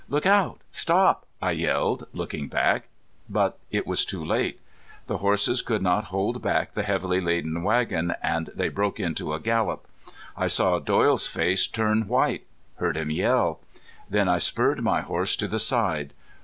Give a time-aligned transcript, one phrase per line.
[0.09, 0.61] "Look out!
[0.71, 2.87] Stop!" I yelled, looking back.
[3.29, 4.59] But I was too late.
[5.05, 9.39] The horses could not hold back the heavily laden wagon, and they broke into a
[9.39, 9.85] gallop.
[10.35, 13.59] I saw Doyle's face turn white heard him yell.
[14.09, 16.13] Then I spurred my horse to the side.